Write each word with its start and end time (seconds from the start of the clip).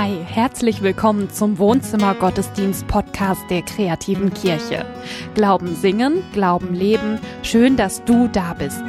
Hi, 0.00 0.16
herzlich 0.24 0.80
willkommen 0.80 1.28
zum 1.28 1.58
Wohnzimmer 1.58 2.14
Gottesdienst 2.14 2.86
Podcast 2.86 3.40
der 3.50 3.62
kreativen 3.62 4.32
Kirche. 4.32 4.86
Glauben 5.34 5.74
singen, 5.74 6.22
Glauben 6.32 6.72
leben. 6.72 7.18
Schön, 7.42 7.76
dass 7.76 8.04
du 8.04 8.28
da 8.28 8.54
bist. 8.54 8.80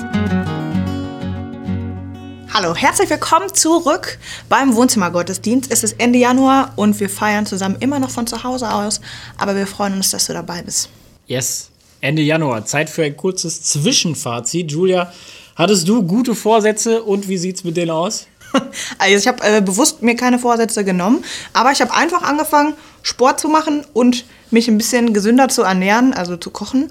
Hallo, 2.53 2.75
herzlich 2.75 3.09
willkommen 3.09 3.51
zurück 3.51 4.19
beim 4.49 4.75
Wohnzimmer 4.75 5.09
Gottesdienst. 5.09 5.72
Es 5.72 5.83
ist 5.83 5.99
Ende 5.99 6.19
Januar 6.19 6.74
und 6.76 6.99
wir 6.99 7.10
feiern 7.10 7.47
zusammen 7.47 7.78
immer 7.79 7.97
noch 7.97 8.12
von 8.12 8.28
zu 8.28 8.44
Hause 8.44 8.71
aus, 8.71 9.01
aber 9.35 9.55
wir 9.55 9.65
freuen 9.65 9.96
uns, 9.96 10.12
dass 10.12 10.28
du 10.28 10.33
dabei 10.33 10.62
bist. 10.62 10.89
Yes, 11.26 11.71
Ende 12.01 12.21
Januar. 12.21 12.65
Zeit 12.65 12.87
für 12.87 13.03
ein 13.03 13.17
kurzes 13.17 13.63
Zwischenfazit. 13.63 14.71
Julia, 14.71 15.12
hattest 15.55 15.87
du 15.87 16.03
gute 16.03 16.35
Vorsätze 16.35 17.02
und 17.02 17.27
wie 17.27 17.38
sieht's 17.38 17.63
mit 17.63 17.77
denen 17.77 17.89
aus? 17.89 18.27
Also 18.98 19.16
ich 19.16 19.27
habe 19.27 19.44
äh, 19.44 19.62
bewusst 19.62 20.02
mir 20.02 20.16
keine 20.16 20.40
Vorsätze 20.40 20.84
genommen, 20.84 21.23
aber 21.53 21.71
ich 21.71 21.81
habe 21.81 21.94
einfach 21.94 22.23
angefangen, 22.23 22.73
Sport 23.02 23.40
zu 23.40 23.48
machen 23.48 23.85
und 23.94 24.26
mich 24.52 24.67
ein 24.67 24.77
bisschen 24.77 25.13
gesünder 25.13 25.48
zu 25.48 25.63
ernähren, 25.63 26.13
also 26.13 26.38
zu 26.38 26.49
kochen. 26.49 26.90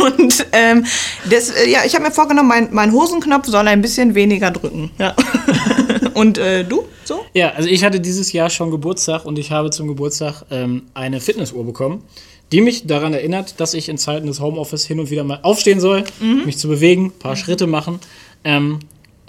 Und 0.00 0.46
ähm, 0.52 0.84
das, 1.30 1.50
äh, 1.50 1.68
ja, 1.68 1.80
ich 1.84 1.94
habe 1.94 2.04
mir 2.04 2.10
vorgenommen, 2.10 2.48
mein, 2.48 2.68
mein 2.72 2.92
Hosenknopf 2.92 3.46
soll 3.46 3.66
ein 3.68 3.82
bisschen 3.82 4.14
weniger 4.14 4.50
drücken. 4.50 4.90
Ja. 4.98 5.14
und 6.14 6.38
äh, 6.38 6.64
du? 6.64 6.84
So? 7.04 7.24
Ja, 7.32 7.50
also 7.50 7.68
ich 7.68 7.84
hatte 7.84 8.00
dieses 8.00 8.32
Jahr 8.32 8.50
schon 8.50 8.70
Geburtstag 8.70 9.24
und 9.24 9.38
ich 9.38 9.50
habe 9.50 9.70
zum 9.70 9.88
Geburtstag 9.88 10.44
ähm, 10.50 10.82
eine 10.94 11.20
Fitnessuhr 11.20 11.64
bekommen, 11.64 12.04
die 12.52 12.60
mich 12.60 12.86
daran 12.86 13.14
erinnert, 13.14 13.58
dass 13.60 13.74
ich 13.74 13.88
in 13.88 13.98
Zeiten 13.98 14.26
des 14.26 14.40
Homeoffice 14.40 14.84
hin 14.84 15.00
und 15.00 15.10
wieder 15.10 15.24
mal 15.24 15.40
aufstehen 15.42 15.80
soll, 15.80 16.04
mhm. 16.20 16.44
mich 16.44 16.58
zu 16.58 16.68
bewegen, 16.68 17.06
ein 17.06 17.18
paar 17.18 17.32
mhm. 17.32 17.36
Schritte 17.36 17.66
machen. 17.66 17.98
Ähm, 18.44 18.80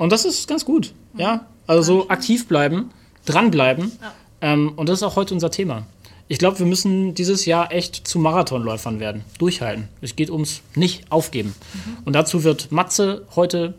und 0.04 0.12
das 0.12 0.26
ist 0.26 0.50
ganz 0.50 0.66
gut. 0.66 0.94
Ja, 1.18 1.46
also 1.66 1.82
so 1.82 2.10
aktiv 2.10 2.50
bleiben, 2.50 2.92
dranbleiben. 3.26 3.90
Ja. 4.02 4.14
Ähm, 4.42 4.74
und 4.76 4.90
das 4.90 5.00
ist 5.00 5.04
auch 5.04 5.16
heute 5.16 5.34
unser 5.34 5.50
Thema. 5.50 5.84
Ich 6.28 6.40
glaube, 6.40 6.60
wir 6.60 6.66
müssen 6.66 7.16
dieses 7.16 7.46
Jahr 7.46 7.72
echt 7.72 8.06
zu 8.06 8.20
Marathonläufern 8.20 9.00
werden. 9.00 9.24
Durchhalten. 9.38 9.88
Es 10.02 10.18
geht 10.18 10.30
ums 10.30 10.60
nicht 10.76 11.10
aufgeben. 11.10 11.56
Mhm. 11.74 11.98
Und 12.04 12.14
dazu 12.14 12.44
wird 12.44 12.70
Matze 12.70 13.26
heute 13.38 13.76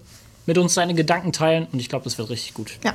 mit 0.46 0.56
uns 0.56 0.72
seine 0.72 0.94
Gedanken 0.94 1.30
teilen 1.32 1.66
und 1.70 1.78
ich 1.78 1.90
glaube, 1.90 2.04
das 2.04 2.16
wird 2.16 2.30
richtig 2.30 2.54
gut. 2.54 2.78
Ja. 2.82 2.94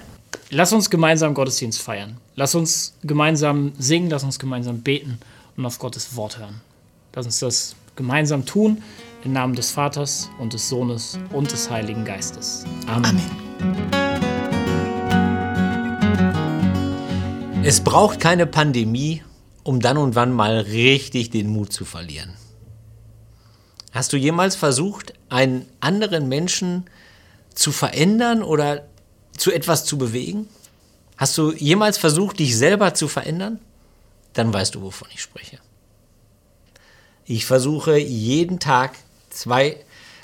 Lass 0.50 0.74
uns 0.74 0.90
gemeinsam 0.90 1.36
Gottesdienst 1.36 1.84
feiern. 1.84 2.18
Lass 2.36 2.56
uns 2.56 2.96
gemeinsam 3.04 3.74
singen, 3.78 4.10
lass 4.10 4.24
uns 4.24 4.40
gemeinsam 4.40 4.82
beten 4.82 5.20
und 5.56 5.68
auf 5.68 5.78
Gottes 5.78 6.16
Wort 6.16 6.40
hören. 6.40 6.62
Lass 7.14 7.28
uns 7.28 7.38
das 7.38 7.76
gemeinsam 7.96 8.48
tun 8.48 8.82
im 9.24 9.34
Namen 9.34 9.56
des 9.56 9.72
Vaters 9.72 10.30
und 10.40 10.54
des 10.54 10.70
Sohnes 10.70 11.20
und 11.32 11.52
des 11.52 11.70
Heiligen 11.70 12.06
Geistes. 12.06 12.64
Amen. 12.88 13.20
Amen. 13.20 13.50
Es 17.64 17.82
braucht 17.82 18.20
keine 18.20 18.46
Pandemie, 18.48 19.22
um 19.64 19.82
dann 19.82 19.98
und 19.98 20.16
wann 20.16 20.32
mal 20.32 20.60
richtig 20.60 21.30
den 21.30 21.50
Mut 21.50 21.74
zu 21.74 21.86
verlieren. 21.86 22.34
Hast 23.92 24.14
du 24.14 24.18
jemals 24.18 24.56
versucht, 24.56 25.14
einen 25.30 25.68
anderen 25.80 26.30
Menschen 26.30 26.86
zu 27.54 27.72
verändern 27.72 28.44
oder 28.44 28.88
zu 29.36 29.52
etwas 29.52 29.84
zu 29.84 29.98
bewegen? 29.98 30.48
Hast 31.18 31.38
du 31.38 31.52
jemals 31.52 31.98
versucht, 31.98 32.40
dich 32.40 32.58
selber 32.58 32.94
zu 32.94 33.08
verändern? 33.10 33.60
Dann 34.34 34.54
weißt 34.54 34.76
du, 34.76 34.82
wovon 34.82 35.10
ich 35.14 35.22
spreche. 35.22 35.60
Ich 37.26 37.46
versuche 37.46 37.98
jeden 37.98 38.60
Tag 38.60 38.96
zwei 39.40 39.78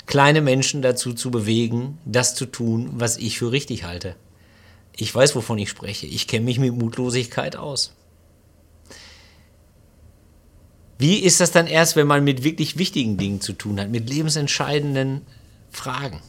kleine 0.06 0.40
Menschen 0.40 0.82
dazu 0.82 1.12
zu 1.12 1.30
bewegen, 1.30 1.98
das 2.04 2.34
zu 2.34 2.46
tun, 2.46 2.90
was 2.92 3.16
ich 3.16 3.38
für 3.38 3.50
richtig 3.50 3.84
halte. 3.84 4.14
Ich 4.96 5.14
weiß, 5.14 5.34
wovon 5.34 5.58
ich 5.58 5.68
spreche. 5.68 6.06
Ich 6.06 6.26
kenne 6.28 6.44
mich 6.44 6.58
mit 6.58 6.74
Mutlosigkeit 6.74 7.56
aus. 7.56 7.92
Wie 10.98 11.18
ist 11.18 11.40
das 11.40 11.50
dann 11.50 11.66
erst, 11.66 11.96
wenn 11.96 12.06
man 12.06 12.24
mit 12.24 12.44
wirklich 12.44 12.78
wichtigen 12.78 13.18
Dingen 13.18 13.40
zu 13.40 13.52
tun 13.52 13.78
hat, 13.80 13.90
mit 13.90 14.08
lebensentscheidenden 14.08 15.22
Fragen? 15.70 16.20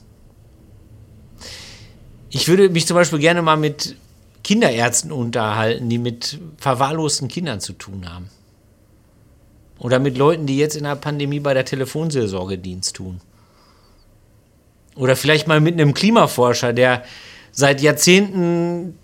Ich 2.29 2.47
würde 2.49 2.69
mich 2.69 2.85
zum 2.85 2.95
Beispiel 2.95 3.19
gerne 3.19 3.41
mal 3.41 3.55
mit 3.55 3.95
Kinderärzten 4.43 5.11
unterhalten, 5.11 5.89
die 5.89 5.97
mit 5.97 6.39
verwahrlosten 6.57 7.29
Kindern 7.29 7.61
zu 7.61 7.73
tun 7.73 8.09
haben. 8.09 8.29
Oder 9.79 9.99
mit 9.99 10.17
Leuten, 10.17 10.45
die 10.45 10.57
jetzt 10.57 10.75
in 10.75 10.83
der 10.83 10.95
Pandemie 10.95 11.39
bei 11.39 11.53
der 11.53 11.65
Telefonseelsorge 11.65 12.57
Dienst 12.57 12.95
tun. 12.95 13.21
Oder 14.95 15.15
vielleicht 15.15 15.47
mal 15.47 15.61
mit 15.61 15.73
einem 15.73 15.93
Klimaforscher, 15.93 16.73
der 16.73 17.03
seit 17.51 17.81
Jahrzehnten 17.81 18.97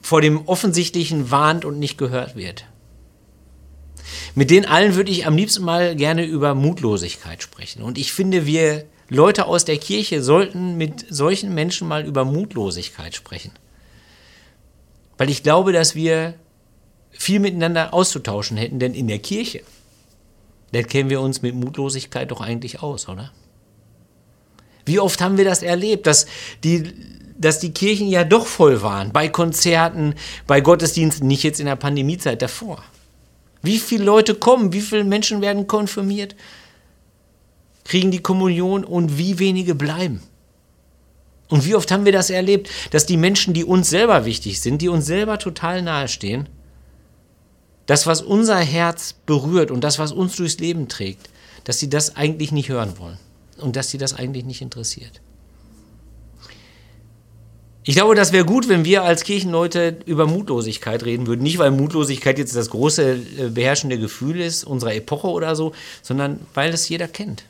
vor 0.00 0.20
dem 0.20 0.46
Offensichtlichen 0.48 1.30
warnt 1.30 1.64
und 1.64 1.78
nicht 1.78 1.96
gehört 1.96 2.34
wird. 2.34 2.64
Mit 4.34 4.50
den 4.50 4.66
allen 4.66 4.94
würde 4.94 5.12
ich 5.12 5.26
am 5.26 5.36
liebsten 5.36 5.64
mal 5.64 5.94
gerne 5.94 6.24
über 6.24 6.54
Mutlosigkeit 6.54 7.42
sprechen. 7.42 7.82
Und 7.82 7.98
ich 7.98 8.12
finde, 8.12 8.46
wir 8.46 8.84
Leute 9.08 9.46
aus 9.46 9.64
der 9.64 9.76
Kirche 9.76 10.22
sollten 10.22 10.76
mit 10.76 11.06
solchen 11.10 11.54
Menschen 11.54 11.86
mal 11.86 12.04
über 12.04 12.24
Mutlosigkeit 12.24 13.14
sprechen. 13.14 13.52
Weil 15.18 15.28
ich 15.28 15.42
glaube, 15.42 15.72
dass 15.72 15.94
wir 15.94 16.34
viel 17.10 17.38
miteinander 17.38 17.92
auszutauschen 17.92 18.56
hätten, 18.56 18.78
denn 18.78 18.94
in 18.94 19.08
der 19.08 19.18
Kirche, 19.18 19.62
da 20.72 20.82
kennen 20.82 21.10
wir 21.10 21.20
uns 21.20 21.42
mit 21.42 21.54
Mutlosigkeit 21.54 22.30
doch 22.30 22.40
eigentlich 22.40 22.82
aus, 22.82 23.08
oder? 23.08 23.30
Wie 24.84 24.98
oft 24.98 25.20
haben 25.20 25.36
wir 25.36 25.44
das 25.44 25.62
erlebt, 25.62 26.06
dass 26.06 26.26
die 26.64 26.92
dass 27.42 27.58
die 27.58 27.72
Kirchen 27.72 28.08
ja 28.08 28.24
doch 28.24 28.46
voll 28.46 28.82
waren, 28.82 29.12
bei 29.12 29.28
Konzerten, 29.28 30.14
bei 30.46 30.60
Gottesdiensten, 30.60 31.26
nicht 31.26 31.42
jetzt 31.42 31.58
in 31.60 31.66
der 31.66 31.76
Pandemiezeit 31.76 32.40
davor. 32.40 32.84
Wie 33.62 33.78
viele 33.78 34.04
Leute 34.04 34.34
kommen, 34.34 34.72
wie 34.72 34.80
viele 34.80 35.04
Menschen 35.04 35.40
werden 35.40 35.66
konfirmiert, 35.66 36.36
kriegen 37.84 38.10
die 38.10 38.22
Kommunion 38.22 38.84
und 38.84 39.18
wie 39.18 39.38
wenige 39.38 39.74
bleiben. 39.74 40.22
Und 41.48 41.66
wie 41.66 41.74
oft 41.74 41.90
haben 41.90 42.04
wir 42.04 42.12
das 42.12 42.30
erlebt, 42.30 42.70
dass 42.92 43.06
die 43.06 43.16
Menschen, 43.16 43.54
die 43.54 43.64
uns 43.64 43.90
selber 43.90 44.24
wichtig 44.24 44.60
sind, 44.60 44.80
die 44.80 44.88
uns 44.88 45.06
selber 45.06 45.38
total 45.38 45.82
nahestehen, 45.82 46.48
das, 47.92 48.06
was 48.06 48.22
unser 48.22 48.56
Herz 48.56 49.12
berührt 49.26 49.70
und 49.70 49.84
das, 49.84 49.98
was 49.98 50.12
uns 50.12 50.34
durchs 50.36 50.58
Leben 50.58 50.88
trägt, 50.88 51.28
dass 51.64 51.78
sie 51.78 51.90
das 51.90 52.16
eigentlich 52.16 52.50
nicht 52.50 52.70
hören 52.70 52.98
wollen 52.98 53.18
und 53.58 53.76
dass 53.76 53.90
sie 53.90 53.98
das 53.98 54.14
eigentlich 54.14 54.46
nicht 54.46 54.62
interessiert. 54.62 55.20
Ich 57.84 57.94
glaube, 57.94 58.14
das 58.14 58.32
wäre 58.32 58.46
gut, 58.46 58.70
wenn 58.70 58.86
wir 58.86 59.02
als 59.02 59.24
Kirchenleute 59.24 59.98
über 60.06 60.26
Mutlosigkeit 60.26 61.04
reden 61.04 61.26
würden. 61.26 61.42
Nicht, 61.42 61.58
weil 61.58 61.70
Mutlosigkeit 61.70 62.38
jetzt 62.38 62.56
das 62.56 62.70
große 62.70 63.12
äh, 63.12 63.48
beherrschende 63.50 63.98
Gefühl 63.98 64.40
ist 64.40 64.64
unserer 64.64 64.94
Epoche 64.94 65.28
oder 65.28 65.54
so, 65.54 65.74
sondern 66.00 66.40
weil 66.54 66.72
es 66.72 66.88
jeder 66.88 67.08
kennt. 67.08 67.44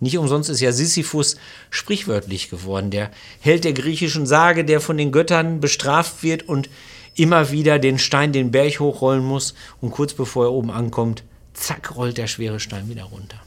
Nicht 0.00 0.16
umsonst 0.16 0.48
ist 0.48 0.60
ja 0.60 0.72
Sisyphus 0.72 1.36
sprichwörtlich 1.68 2.48
geworden, 2.48 2.90
der 2.90 3.10
Held 3.40 3.64
der 3.64 3.74
griechischen 3.74 4.24
Sage, 4.24 4.64
der 4.64 4.80
von 4.80 4.96
den 4.96 5.12
Göttern 5.12 5.60
bestraft 5.60 6.22
wird 6.22 6.48
und 6.48 6.70
immer 7.18 7.50
wieder 7.50 7.78
den 7.78 7.98
Stein 7.98 8.32
den 8.32 8.50
Berg 8.50 8.80
hochrollen 8.80 9.24
muss 9.24 9.54
und 9.80 9.90
kurz 9.90 10.14
bevor 10.14 10.46
er 10.46 10.52
oben 10.52 10.70
ankommt, 10.70 11.24
zack, 11.52 11.96
rollt 11.96 12.18
der 12.18 12.26
schwere 12.26 12.60
Stein 12.60 12.88
wieder 12.88 13.04
runter. 13.04 13.40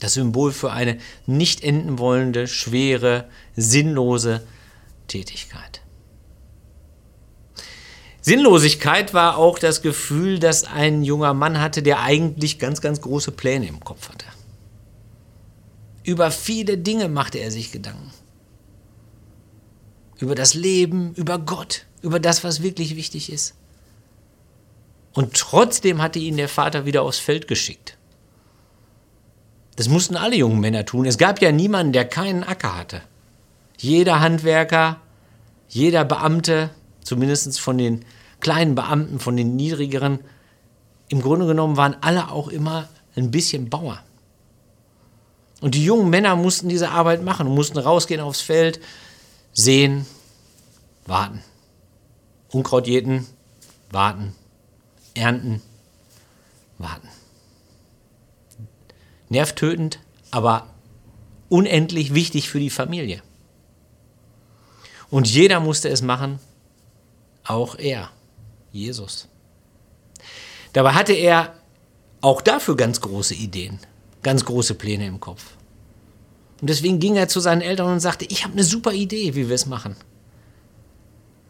Das 0.00 0.14
Symbol 0.14 0.52
für 0.52 0.72
eine 0.72 0.98
nicht 1.26 1.62
enden 1.62 1.98
wollende, 1.98 2.46
schwere, 2.46 3.28
sinnlose 3.54 4.46
Tätigkeit. 5.08 5.80
Sinnlosigkeit 8.20 9.14
war 9.14 9.38
auch 9.38 9.58
das 9.58 9.82
Gefühl, 9.82 10.38
das 10.38 10.64
ein 10.64 11.04
junger 11.04 11.32
Mann 11.32 11.60
hatte, 11.60 11.82
der 11.82 12.00
eigentlich 12.00 12.58
ganz, 12.58 12.80
ganz 12.80 13.00
große 13.00 13.30
Pläne 13.30 13.68
im 13.68 13.80
Kopf 13.80 14.08
hatte. 14.08 14.26
Über 16.02 16.30
viele 16.30 16.76
Dinge 16.76 17.08
machte 17.08 17.38
er 17.38 17.50
sich 17.50 17.70
Gedanken. 17.72 18.10
Über 20.18 20.34
das 20.34 20.54
Leben, 20.54 21.14
über 21.14 21.38
Gott, 21.38 21.86
über 22.06 22.20
das, 22.20 22.44
was 22.44 22.62
wirklich 22.62 22.94
wichtig 22.94 23.32
ist. 23.32 23.54
Und 25.12 25.34
trotzdem 25.34 26.00
hatte 26.00 26.20
ihn 26.20 26.36
der 26.36 26.48
Vater 26.48 26.86
wieder 26.86 27.02
aufs 27.02 27.18
Feld 27.18 27.48
geschickt. 27.48 27.98
Das 29.74 29.88
mussten 29.88 30.16
alle 30.16 30.36
jungen 30.36 30.60
Männer 30.60 30.84
tun. 30.84 31.04
Es 31.04 31.18
gab 31.18 31.42
ja 31.42 31.50
niemanden, 31.50 31.92
der 31.92 32.04
keinen 32.04 32.44
Acker 32.44 32.76
hatte. 32.76 33.02
Jeder 33.76 34.20
Handwerker, 34.20 35.00
jeder 35.68 36.04
Beamte, 36.04 36.70
zumindest 37.02 37.58
von 37.60 37.76
den 37.76 38.04
kleinen 38.38 38.76
Beamten, 38.76 39.18
von 39.18 39.36
den 39.36 39.56
niedrigeren, 39.56 40.20
im 41.08 41.20
Grunde 41.22 41.46
genommen 41.46 41.76
waren 41.76 41.96
alle 42.02 42.30
auch 42.30 42.48
immer 42.48 42.88
ein 43.16 43.32
bisschen 43.32 43.68
Bauer. 43.68 44.00
Und 45.60 45.74
die 45.74 45.84
jungen 45.84 46.08
Männer 46.08 46.36
mussten 46.36 46.68
diese 46.68 46.90
Arbeit 46.90 47.24
machen, 47.24 47.48
mussten 47.48 47.78
rausgehen 47.78 48.20
aufs 48.20 48.42
Feld, 48.42 48.78
sehen, 49.52 50.06
warten. 51.04 51.42
Unkraut 52.56 52.86
jäten, 52.86 53.26
warten. 53.90 54.34
Ernten, 55.14 55.62
warten 56.78 57.08
nervtötend, 59.28 60.00
aber 60.30 60.66
unendlich 61.48 62.14
wichtig 62.14 62.48
für 62.48 62.60
die 62.60 62.70
Familie. 62.70 63.22
Und 65.10 65.28
jeder 65.28 65.60
musste 65.60 65.88
es 65.88 66.02
machen, 66.02 66.38
Auch 67.48 67.76
er, 67.76 68.10
Jesus. 68.72 69.28
Dabei 70.72 70.94
hatte 70.94 71.12
er 71.12 71.54
auch 72.20 72.40
dafür 72.40 72.76
ganz 72.76 73.00
große 73.00 73.34
Ideen, 73.34 73.78
ganz 74.24 74.44
große 74.44 74.74
Pläne 74.74 75.06
im 75.06 75.20
Kopf. 75.20 75.44
Und 76.60 76.68
deswegen 76.68 76.98
ging 76.98 77.14
er 77.14 77.28
zu 77.28 77.38
seinen 77.38 77.60
Eltern 77.60 77.92
und 77.92 78.00
sagte, 78.00 78.24
ich 78.24 78.42
habe 78.42 78.54
eine 78.54 78.64
super 78.64 78.92
Idee, 78.92 79.36
wie 79.36 79.48
wir 79.48 79.54
es 79.54 79.66
machen. 79.66 79.94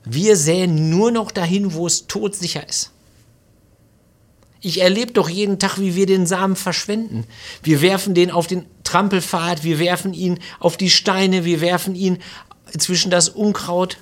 Wir 0.08 0.36
säen 0.36 0.88
nur 0.88 1.10
noch 1.10 1.32
dahin, 1.32 1.74
wo 1.74 1.84
es 1.86 2.06
todsicher 2.06 2.66
ist. 2.66 2.92
Ich 4.60 4.80
erlebe 4.80 5.12
doch 5.12 5.28
jeden 5.28 5.58
Tag, 5.58 5.78
wie 5.78 5.96
wir 5.96 6.06
den 6.06 6.26
Samen 6.26 6.54
verschwenden. 6.54 7.24
Wir 7.62 7.82
werfen 7.82 8.14
den 8.14 8.30
auf 8.30 8.46
den 8.46 8.66
Trampelpfad, 8.84 9.64
wir 9.64 9.80
werfen 9.80 10.14
ihn 10.14 10.38
auf 10.60 10.76
die 10.76 10.90
Steine, 10.90 11.44
wir 11.44 11.60
werfen 11.60 11.96
ihn 11.96 12.18
zwischen 12.78 13.10
das 13.10 13.28
Unkraut. 13.28 13.98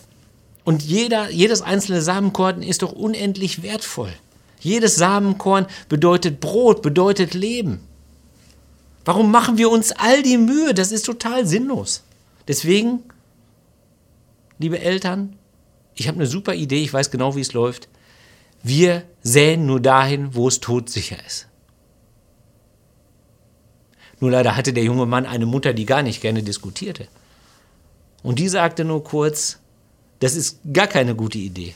Und 0.63 0.83
jeder, 0.83 1.31
jedes 1.31 1.63
einzelne 1.63 2.03
Samenkorn 2.03 2.63
ist 2.63 2.83
doch 2.83 2.93
unendlich 2.93 3.63
wertvoll. 3.63 4.13
Jedes 4.61 4.97
Samenkorn 4.97 5.67
bedeutet 5.89 6.39
Brot, 6.41 6.83
bedeutet 6.83 7.33
Leben. 7.33 7.81
Warum 9.07 9.31
machen 9.31 9.57
wir 9.57 9.71
uns 9.71 9.93
all 9.93 10.23
die 10.23 10.39
Mühe? 10.39 10.75
Das 10.75 10.93
ist 10.93 11.07
total 11.07 11.47
sinnlos. 11.47 12.03
Deswegen, 12.47 13.03
liebe 14.59 14.79
Eltern, 14.79 15.37
ich 15.95 16.09
habe 16.09 16.17
eine 16.19 16.27
super 16.27 16.55
Idee, 16.55 16.83
ich 16.83 16.93
weiß 16.93 17.11
genau, 17.11 17.37
wie 17.37 17.41
es 17.41 17.53
läuft. 17.53 17.89
Wir 18.63 19.05
säen 19.23 19.67
nur 19.67 19.81
dahin, 19.81 20.35
wo 20.35 20.49
es 20.49 20.61
todsicher 20.61 21.17
ist. 21.27 21.47
Nur 24.21 24.31
leider 24.31 24.57
hatte 24.57 24.73
der 24.73 24.85
junge 24.85 25.07
Mann 25.07 25.27
eine 25.27 25.47
Mutter, 25.47 25.73
die 25.75 25.87
gar 25.87 26.03
nicht 26.03 26.21
gerne 26.23 26.43
diskutierte. 26.43 27.09
Und 28.23 28.39
die 28.39 28.49
sagte 28.49 28.85
nur 28.85 29.05
kurz, 29.05 29.59
das 30.21 30.35
ist 30.35 30.61
gar 30.73 30.87
keine 30.87 31.15
gute 31.15 31.39
Idee. 31.39 31.75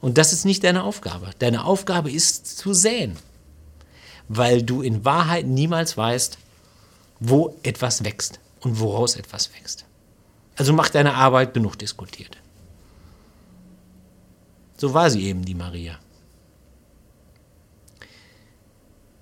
Und 0.00 0.18
das 0.18 0.32
ist 0.32 0.44
nicht 0.44 0.64
deine 0.64 0.82
Aufgabe. 0.82 1.30
Deine 1.38 1.64
Aufgabe 1.64 2.10
ist 2.10 2.58
zu 2.58 2.74
säen, 2.74 3.16
weil 4.28 4.62
du 4.62 4.82
in 4.82 5.04
Wahrheit 5.04 5.46
niemals 5.46 5.96
weißt, 5.96 6.38
wo 7.20 7.56
etwas 7.62 8.02
wächst 8.02 8.40
und 8.60 8.80
woraus 8.80 9.14
etwas 9.14 9.54
wächst. 9.54 9.84
Also 10.56 10.72
mach 10.72 10.88
deine 10.88 11.14
Arbeit 11.14 11.54
genug 11.54 11.78
diskutiert. 11.78 12.41
So 14.76 14.94
war 14.94 15.10
sie 15.10 15.24
eben, 15.24 15.44
die 15.44 15.54
Maria. 15.54 15.98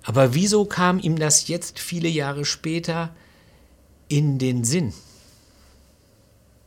Aber 0.03 0.33
wieso 0.33 0.65
kam 0.65 0.99
ihm 0.99 1.19
das 1.19 1.47
jetzt 1.47 1.79
viele 1.79 2.09
Jahre 2.09 2.45
später 2.45 3.13
in 4.07 4.39
den 4.39 4.63
Sinn? 4.63 4.93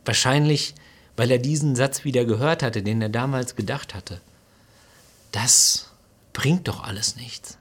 Wahrscheinlich, 0.05 0.75
weil 1.17 1.31
er 1.31 1.39
diesen 1.39 1.75
Satz 1.75 2.03
wieder 2.03 2.25
gehört 2.25 2.63
hatte, 2.63 2.81
den 2.81 3.01
er 3.01 3.09
damals 3.09 3.55
gedacht 3.55 3.93
hatte. 3.93 4.21
Das 5.31 5.91
bringt 6.31 6.67
doch 6.67 6.83
alles 6.83 7.15
nichts. 7.15 7.57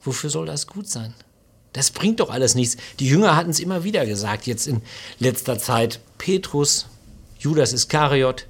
Wofür 0.00 0.30
soll 0.30 0.46
das 0.46 0.66
gut 0.66 0.88
sein? 0.88 1.14
Das 1.72 1.90
bringt 1.90 2.20
doch 2.20 2.30
alles 2.30 2.54
nichts. 2.54 2.76
Die 2.98 3.08
Jünger 3.08 3.36
hatten 3.36 3.50
es 3.50 3.60
immer 3.60 3.84
wieder 3.84 4.06
gesagt, 4.06 4.46
jetzt 4.46 4.66
in 4.66 4.82
letzter 5.18 5.58
Zeit. 5.58 6.00
Petrus, 6.16 6.86
Judas 7.38 7.72
Iskariot, 7.72 8.46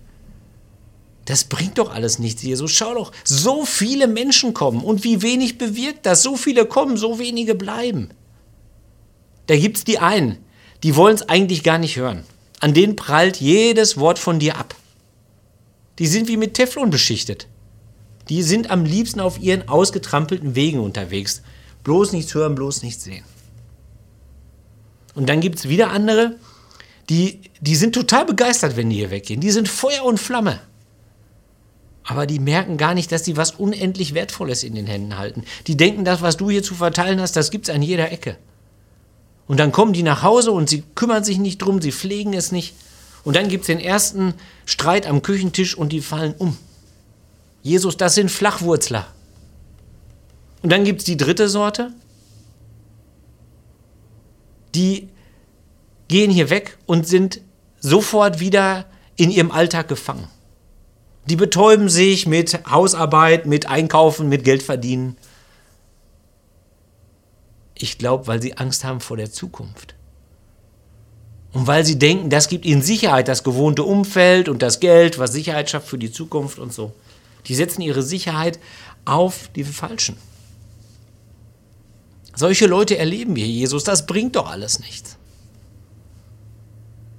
das 1.29 1.45
bringt 1.45 1.77
doch 1.77 1.93
alles 1.93 2.19
nichts, 2.19 2.43
Jesus. 2.43 2.73
Schau 2.73 2.95
doch, 2.95 3.13
so 3.23 3.67
viele 3.67 4.09
Menschen 4.09 4.55
kommen 4.55 4.83
und 4.83 5.05
wie 5.05 5.21
wenig 5.21 5.59
bewirkt 5.59 6.07
das. 6.07 6.23
So 6.23 6.37
viele 6.37 6.65
kommen, 6.65 6.97
so 6.97 7.19
wenige 7.19 7.55
bleiben. 7.55 8.09
Da 9.47 9.55
gibt 9.55 9.77
es 9.77 9.85
die 9.85 9.99
einen, 9.99 10.39
die 10.83 10.97
wollen 10.97 11.17
es 11.17 11.29
eigentlich 11.29 11.63
gar 11.63 11.77
nicht 11.77 11.97
hören. 11.97 12.25
An 12.61 12.73
denen 12.73 12.97
prallt 12.97 13.43
jedes 13.43 13.99
Wort 13.99 14.19
von 14.19 14.39
dir 14.39 14.57
ab. 14.57 14.75
Die 15.99 16.07
sind 16.07 16.29
wie 16.29 16.39
mit 16.39 16.55
Teflon 16.55 16.89
beschichtet. 16.89 17.47
Die 18.31 18.43
sind 18.43 18.71
am 18.71 18.87
liebsten 18.87 19.21
auf 19.21 19.39
ihren 19.39 19.69
ausgetrampelten 19.69 20.55
Wegen 20.55 20.81
unterwegs. 20.81 21.43
Bloß 21.85 22.13
nichts 22.13 22.33
hören, 22.33 22.55
bloß 22.55 22.83
nichts 22.83 23.05
sehen. 23.05 23.25
Und 25.15 25.29
dann 25.29 25.43
gibt 25.43 25.59
es 25.59 25.69
wieder 25.69 25.91
andere, 25.91 26.37
die, 27.11 27.43
die 27.61 27.77
sind 27.77 27.95
total 27.95 28.25
begeistert, 28.25 28.77
wenn 28.77 28.89
die 28.89 28.97
hier 28.97 29.11
weggehen. 29.11 29.43
Die 29.43 29.51
sind 29.51 29.69
Feuer 29.69 30.05
und 30.05 30.19
Flamme 30.19 30.61
aber 32.09 32.27
die 32.27 32.39
merken 32.39 32.79
gar 32.79 32.95
nicht, 32.95 33.13
dass 33.13 33.27
sie 33.27 33.37
was 33.37 33.51
unendlich 33.51 34.15
Wertvolles 34.15 34.63
in 34.63 34.75
den 34.75 34.87
Händen 34.87 35.19
halten. 35.19 35.45
Die 35.67 35.77
denken, 35.77 36.07
das, 36.07 36.23
was 36.23 36.39
du 36.39 36.49
hier 36.49 36.63
zu 36.63 36.75
verteilen 36.75 37.21
hast, 37.21 37.37
das 37.37 37.51
gibt 37.51 37.69
es 37.69 37.75
an 37.75 37.83
jeder 37.83 38.11
Ecke. 38.11 38.39
Und 39.47 39.61
dann 39.61 39.73
kommen 39.73 39.93
die 39.93 40.03
nach 40.03 40.23
Hause 40.23 40.53
und 40.53 40.71
sie 40.71 40.85
kümmern 40.95 41.23
sich 41.23 41.37
nicht 41.37 41.59
drum, 41.59 41.83
sie 41.83 41.93
pflegen 41.93 42.33
es 42.33 42.51
nicht. 42.51 42.75
Und 43.25 43.37
dann 43.37 43.49
gibt 43.49 43.65
es 43.65 43.67
den 43.67 43.79
ersten 43.79 44.33
Streit 44.65 45.07
am 45.07 45.21
Küchentisch 45.21 45.77
und 45.77 45.93
die 45.93 46.01
fallen 46.01 46.35
um. 46.39 46.57
Jesus, 47.63 47.99
das 47.99 48.15
sind 48.15 48.31
Flachwurzler. 48.31 49.07
Und 50.63 50.73
dann 50.73 50.85
gibt 50.85 51.01
es 51.01 51.05
die 51.05 51.19
dritte 51.19 51.51
Sorte. 51.51 51.93
Die 54.75 55.11
gehen 56.09 56.31
hier 56.31 56.49
weg 56.49 56.79
und 56.87 57.07
sind 57.07 57.43
sofort 57.81 58.41
wieder 58.41 58.87
in 59.17 59.31
ihrem 59.31 59.51
Alltag 59.51 59.89
gefangen. 59.89 60.27
Die 61.29 61.37
betäuben 61.37 61.91
sich 61.91 62.27
mit 62.27 62.59
Hausarbeit, 62.71 63.45
mit 63.45 63.69
Einkaufen, 63.69 64.31
mit 64.31 64.45
Geld 64.45 64.63
verdienen. 64.63 65.19
Ich 67.75 67.99
glaube, 67.99 68.27
weil 68.27 68.41
sie 68.41 68.57
Angst 68.57 68.83
haben 68.83 69.01
vor 69.01 69.19
der 69.19 69.31
Zukunft. 69.31 69.95
Und 71.53 71.67
weil 71.67 71.85
sie 71.85 71.99
denken, 71.99 72.31
das 72.31 72.49
gibt 72.49 72.65
ihnen 72.65 72.81
Sicherheit, 72.81 73.29
das 73.29 73.45
gewohnte 73.45 73.83
Umfeld 73.83 74.49
und 74.49 74.63
das 74.63 74.81
Geld, 74.81 75.19
was 75.19 75.33
Sicherheit 75.33 75.69
schafft 75.69 75.89
für 75.89 75.99
die 75.99 76.11
Zukunft 76.11 76.59
und 76.59 76.73
so. 76.73 76.93
Die 77.45 77.55
setzen 77.55 77.83
ihre 77.83 78.03
Sicherheit 78.03 78.59
auf 79.05 79.51
die 79.55 79.65
Falschen. 79.65 80.17
Solche 82.35 82.67
Leute 82.67 82.97
erleben 82.97 83.37
wir, 83.37 83.47
Jesus, 83.47 83.85
das 83.85 84.07
bringt 84.07 84.35
doch 84.35 84.51
alles 84.51 84.81
nichts. 84.81 85.19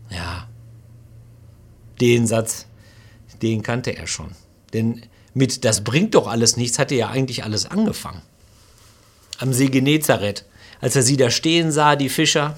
Ja, 0.09 0.47
den 2.01 2.25
Satz 2.25 2.65
den 3.41 3.63
kannte 3.63 3.95
er 3.95 4.07
schon. 4.07 4.31
Denn 4.74 5.03
mit 5.33 5.63
das 5.65 5.83
bringt 5.83 6.15
doch 6.15 6.27
alles 6.27 6.57
nichts 6.57 6.80
hatte 6.80 6.95
ja 6.95 7.09
eigentlich 7.09 7.44
alles 7.44 7.65
angefangen. 7.65 8.21
Am 9.38 9.53
See 9.53 9.68
Genezareth, 9.68 10.45
als 10.81 10.95
er 10.95 11.03
sie 11.03 11.18
da 11.18 11.30
stehen 11.30 11.71
sah, 11.71 11.95
die 11.95 12.09
Fischer, 12.09 12.57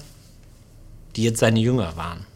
die 1.16 1.24
jetzt 1.24 1.40
seine 1.40 1.60
Jünger 1.60 1.96
waren. 1.96 2.26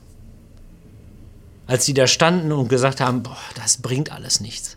Als 1.67 1.85
sie 1.85 1.95
da 1.95 2.07
standen 2.07 2.53
und 2.53 2.69
gesagt 2.69 3.01
haben, 3.01 3.23
boah, 3.23 3.37
das 3.57 3.79
bringt 3.79 4.13
alles 4.13 4.41
nichts. 4.41 4.77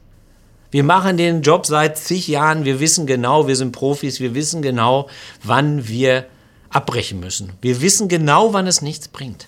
Wir 0.72 0.84
machen 0.84 1.18
den 1.18 1.42
Job 1.42 1.66
seit 1.66 1.98
zig 1.98 2.28
Jahren, 2.28 2.64
wir 2.64 2.80
wissen 2.80 3.08
genau, 3.08 3.48
wir 3.48 3.56
sind 3.56 3.72
Profis, 3.72 4.20
wir 4.20 4.36
wissen 4.36 4.62
genau, 4.62 5.10
wann 5.44 5.88
wir 5.88 6.26
abbrechen 6.70 7.20
müssen. 7.20 7.54
Wir 7.62 7.82
wissen 7.82 8.08
genau, 8.08 8.54
wann 8.54 8.68
es 8.68 8.82
nichts 8.82 9.08
bringt. 9.08 9.48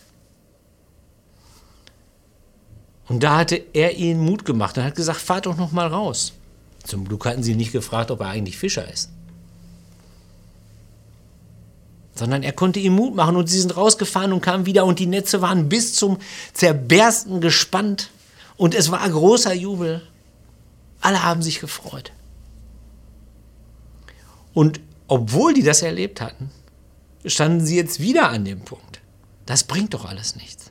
Und 3.11 3.23
da 3.23 3.35
hatte 3.35 3.61
er 3.73 3.97
ihnen 3.97 4.23
Mut 4.23 4.45
gemacht 4.45 4.77
und 4.77 4.85
hat 4.85 4.95
gesagt, 4.95 5.19
fahrt 5.19 5.45
doch 5.45 5.57
noch 5.57 5.73
mal 5.73 5.87
raus. 5.87 6.31
Zum 6.85 7.03
Glück 7.03 7.25
hatten 7.25 7.43
sie 7.43 7.55
nicht 7.55 7.73
gefragt, 7.73 8.09
ob 8.09 8.21
er 8.21 8.27
eigentlich 8.27 8.57
Fischer 8.57 8.89
ist. 8.89 9.09
Sondern 12.15 12.41
er 12.41 12.53
konnte 12.53 12.79
ihnen 12.79 12.95
Mut 12.95 13.13
machen 13.13 13.35
und 13.35 13.47
sie 13.47 13.59
sind 13.59 13.75
rausgefahren 13.75 14.31
und 14.31 14.39
kamen 14.39 14.65
wieder 14.65 14.85
und 14.85 14.97
die 14.97 15.07
Netze 15.07 15.41
waren 15.41 15.67
bis 15.67 15.93
zum 15.93 16.19
Zerbersten 16.53 17.41
gespannt 17.41 18.11
und 18.55 18.73
es 18.73 18.91
war 18.91 19.09
großer 19.09 19.53
Jubel. 19.53 20.01
Alle 21.01 21.21
haben 21.21 21.41
sich 21.41 21.59
gefreut. 21.59 22.13
Und 24.53 24.79
obwohl 25.09 25.53
die 25.53 25.63
das 25.63 25.81
erlebt 25.81 26.21
hatten, 26.21 26.49
standen 27.25 27.65
sie 27.65 27.75
jetzt 27.75 27.99
wieder 27.99 28.29
an 28.29 28.45
dem 28.45 28.61
Punkt. 28.61 29.01
Das 29.45 29.65
bringt 29.65 29.93
doch 29.93 30.05
alles 30.05 30.37
nichts. 30.37 30.70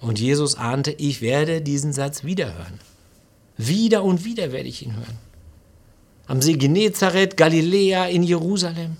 Und 0.00 0.18
Jesus 0.18 0.54
ahnte, 0.54 0.92
ich 0.92 1.20
werde 1.20 1.60
diesen 1.60 1.92
Satz 1.92 2.24
wieder 2.24 2.54
hören. 2.54 2.80
Wieder 3.56 4.02
und 4.02 4.24
wieder 4.24 4.52
werde 4.52 4.68
ich 4.68 4.82
ihn 4.82 4.96
hören. 4.96 5.18
Am 6.26 6.40
See 6.40 6.54
Genezareth, 6.54 7.36
Galiläa, 7.36 8.06
in 8.06 8.22
Jerusalem, 8.22 8.96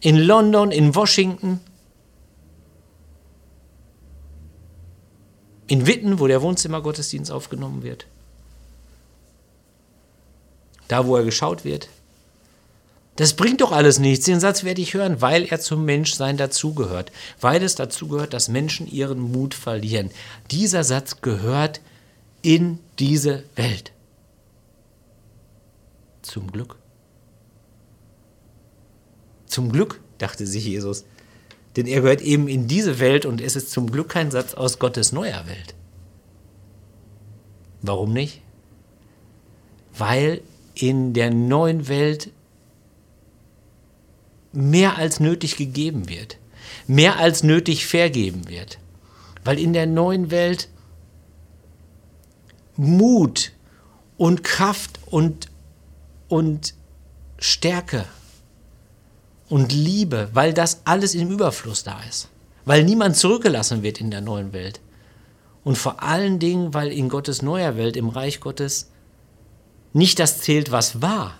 in 0.00 0.16
London, 0.16 0.72
in 0.72 0.94
Washington, 0.94 1.60
in 5.68 5.86
Witten, 5.86 6.18
wo 6.18 6.26
der 6.26 6.42
Wohnzimmergottesdienst 6.42 7.30
aufgenommen 7.30 7.82
wird. 7.82 8.06
Da, 10.88 11.06
wo 11.06 11.16
er 11.16 11.24
geschaut 11.24 11.64
wird, 11.64 11.88
das 13.16 13.34
bringt 13.34 13.62
doch 13.62 13.72
alles 13.72 13.98
nichts. 13.98 14.26
Den 14.26 14.40
Satz 14.40 14.62
werde 14.62 14.82
ich 14.82 14.94
hören, 14.94 15.20
weil 15.20 15.44
er 15.44 15.58
zum 15.58 15.84
Menschsein 15.84 16.36
dazugehört. 16.36 17.10
Weil 17.40 17.62
es 17.62 17.74
dazugehört, 17.74 18.34
dass 18.34 18.48
Menschen 18.48 18.86
ihren 18.86 19.18
Mut 19.18 19.54
verlieren. 19.54 20.10
Dieser 20.50 20.84
Satz 20.84 21.22
gehört 21.22 21.80
in 22.42 22.78
diese 22.98 23.44
Welt. 23.56 23.92
Zum 26.20 26.52
Glück. 26.52 26.76
Zum 29.46 29.72
Glück, 29.72 30.00
dachte 30.18 30.46
sich 30.46 30.66
Jesus. 30.66 31.04
Denn 31.76 31.86
er 31.86 32.02
gehört 32.02 32.20
eben 32.20 32.48
in 32.48 32.68
diese 32.68 32.98
Welt 32.98 33.24
und 33.24 33.40
es 33.40 33.56
ist 33.56 33.70
zum 33.70 33.90
Glück 33.90 34.10
kein 34.10 34.30
Satz 34.30 34.54
aus 34.54 34.78
Gottes 34.78 35.12
neuer 35.12 35.46
Welt. 35.46 35.74
Warum 37.80 38.12
nicht? 38.12 38.42
Weil 39.96 40.42
in 40.74 41.14
der 41.14 41.30
neuen 41.30 41.88
Welt 41.88 42.30
mehr 44.56 44.96
als 44.96 45.20
nötig 45.20 45.56
gegeben 45.56 46.08
wird, 46.08 46.38
mehr 46.86 47.18
als 47.18 47.42
nötig 47.42 47.86
vergeben 47.86 48.48
wird. 48.48 48.78
Weil 49.44 49.58
in 49.58 49.72
der 49.72 49.86
neuen 49.86 50.30
Welt 50.30 50.68
Mut 52.76 53.52
und 54.16 54.42
Kraft 54.42 54.98
und, 55.06 55.48
und 56.28 56.74
Stärke 57.38 58.06
und 59.48 59.72
Liebe, 59.72 60.30
weil 60.32 60.52
das 60.52 60.80
alles 60.84 61.14
im 61.14 61.30
Überfluss 61.30 61.84
da 61.84 62.00
ist. 62.08 62.28
Weil 62.64 62.82
niemand 62.82 63.16
zurückgelassen 63.16 63.82
wird 63.82 64.00
in 64.00 64.10
der 64.10 64.20
neuen 64.20 64.52
Welt. 64.52 64.80
Und 65.64 65.76
vor 65.78 66.02
allen 66.02 66.38
Dingen, 66.38 66.74
weil 66.74 66.90
in 66.92 67.08
Gottes 67.08 67.42
neuer 67.42 67.76
Welt, 67.76 67.96
im 67.96 68.08
Reich 68.08 68.40
Gottes, 68.40 68.90
nicht 69.92 70.18
das 70.18 70.40
zählt, 70.40 70.72
was 70.72 71.00
war, 71.00 71.38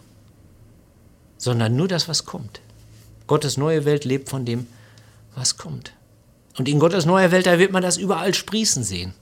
sondern 1.36 1.76
nur 1.76 1.88
das, 1.88 2.08
was 2.08 2.24
kommt. 2.24 2.60
Gottes 3.26 3.56
neue 3.56 3.84
Welt 3.84 4.04
lebt 4.04 4.28
von 4.28 4.44
dem, 4.44 4.66
was 5.34 5.56
kommt. 5.56 5.92
Und 6.56 6.68
in 6.68 6.78
Gottes 6.78 7.04
neuer 7.04 7.30
Welt, 7.30 7.46
da 7.46 7.58
wird 7.58 7.72
man 7.72 7.82
das 7.82 7.96
überall 7.96 8.34
sprießen 8.34 8.82
sehen. 8.82 9.14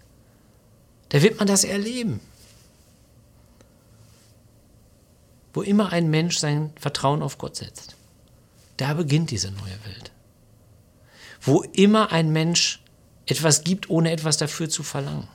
Da 1.09 1.23
wird 1.23 1.39
man 1.39 1.49
das 1.49 1.65
erleben. 1.65 2.21
Wo 5.53 5.63
immer 5.63 5.93
ein 5.93 6.11
Mensch 6.11 6.39
sein 6.39 6.73
Vertrauen 6.77 7.23
auf 7.23 7.39
Gott 7.39 7.57
setzt, 7.57 7.97
da 8.77 8.95
beginnt 8.95 9.31
diese 9.31 9.51
neue 9.51 9.85
Welt. 9.85 10.11
Wo 11.41 11.63
immer 11.63 12.11
ein 12.11 12.33
Mensch 12.33 12.83
etwas 13.27 13.65
gibt, 13.65 13.91
ohne 13.91 14.11
etwas 14.11 14.37
dafür 14.37 14.69
zu 14.69 14.83
verlangen. 14.83 15.29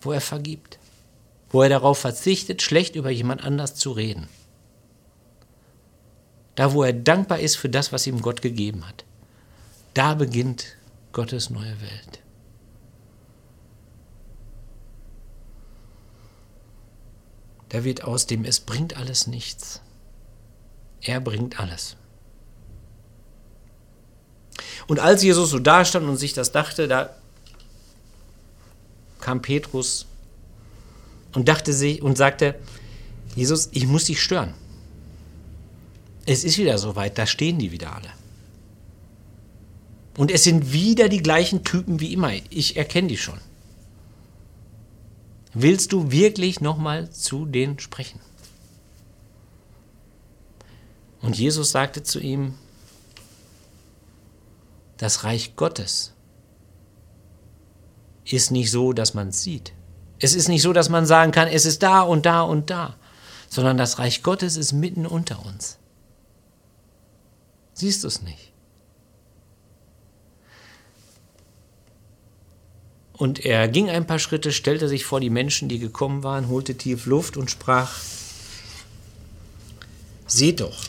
Wo 0.00 0.12
er 0.12 0.20
vergibt. 0.20 0.78
Wo 1.50 1.62
er 1.62 1.68
darauf 1.68 1.98
verzichtet, 1.98 2.62
schlecht 2.62 2.96
über 2.96 3.10
jemand 3.10 3.42
anders 3.42 3.74
zu 3.74 3.92
reden. 3.92 4.28
Da, 6.56 6.72
wo 6.72 6.82
er 6.82 6.92
dankbar 6.92 7.38
ist 7.38 7.56
für 7.56 7.68
das, 7.68 7.92
was 7.92 8.06
ihm 8.06 8.20
Gott 8.20 8.42
gegeben 8.42 8.86
hat. 8.86 9.04
Da 9.94 10.14
beginnt 10.14 10.76
Gottes 11.12 11.50
neue 11.50 11.80
Welt. 11.80 12.20
Da 17.68 17.84
wird 17.84 18.04
aus 18.04 18.26
dem 18.26 18.44
Es 18.44 18.60
bringt 18.60 18.96
alles 18.96 19.26
nichts. 19.26 19.80
Er 21.00 21.20
bringt 21.20 21.60
alles. 21.60 21.96
Und 24.86 25.00
als 25.00 25.22
Jesus 25.22 25.50
so 25.50 25.58
dastand 25.58 26.08
und 26.08 26.16
sich 26.16 26.32
das 26.32 26.52
dachte, 26.52 26.88
da 26.88 27.14
kam 29.20 29.42
Petrus 29.42 30.06
und 31.34 31.48
dachte 31.48 31.72
sich 31.72 32.02
und 32.02 32.16
sagte, 32.16 32.54
Jesus, 33.34 33.68
ich 33.72 33.86
muss 33.86 34.04
dich 34.04 34.22
stören. 34.22 34.54
Es 36.26 36.42
ist 36.42 36.58
wieder 36.58 36.76
soweit, 36.76 37.16
da 37.18 37.26
stehen 37.26 37.58
die 37.58 37.70
wieder 37.70 37.94
alle. 37.94 38.10
Und 40.16 40.30
es 40.30 40.44
sind 40.44 40.72
wieder 40.72 41.08
die 41.08 41.22
gleichen 41.22 41.62
Typen 41.62 42.00
wie 42.00 42.12
immer. 42.12 42.32
Ich 42.50 42.76
erkenne 42.76 43.08
die 43.08 43.16
schon. 43.16 43.38
Willst 45.54 45.92
du 45.92 46.10
wirklich 46.10 46.60
nochmal 46.60 47.10
zu 47.10 47.46
denen 47.46 47.78
sprechen? 47.78 48.20
Und 51.22 51.38
Jesus 51.38 51.70
sagte 51.70 52.02
zu 52.02 52.18
ihm, 52.20 52.54
das 54.96 55.24
Reich 55.24 55.56
Gottes 55.56 56.12
ist 58.24 58.50
nicht 58.50 58.70
so, 58.70 58.92
dass 58.92 59.14
man 59.14 59.28
es 59.28 59.42
sieht. 59.42 59.72
Es 60.18 60.34
ist 60.34 60.48
nicht 60.48 60.62
so, 60.62 60.72
dass 60.72 60.88
man 60.88 61.06
sagen 61.06 61.32
kann, 61.32 61.48
es 61.48 61.66
ist 61.66 61.82
da 61.82 62.00
und 62.00 62.26
da 62.26 62.42
und 62.42 62.70
da, 62.70 62.96
sondern 63.48 63.76
das 63.76 63.98
Reich 63.98 64.22
Gottes 64.22 64.56
ist 64.56 64.72
mitten 64.72 65.06
unter 65.06 65.44
uns. 65.44 65.78
Siehst 67.76 68.04
du 68.04 68.08
es 68.08 68.22
nicht? 68.22 68.52
Und 73.12 73.44
er 73.44 73.68
ging 73.68 73.90
ein 73.90 74.06
paar 74.06 74.18
Schritte, 74.18 74.50
stellte 74.50 74.88
sich 74.88 75.04
vor 75.04 75.20
die 75.20 75.28
Menschen, 75.28 75.68
die 75.68 75.78
gekommen 75.78 76.22
waren, 76.22 76.48
holte 76.48 76.76
tief 76.76 77.04
Luft 77.04 77.36
und 77.36 77.50
sprach, 77.50 78.00
Seht 80.26 80.60
doch, 80.60 80.84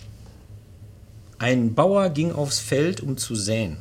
ein 1.38 1.76
Bauer 1.76 2.10
ging 2.10 2.32
aufs 2.32 2.60
Feld, 2.60 3.02
um 3.02 3.18
zu 3.18 3.36
säen. 3.36 3.78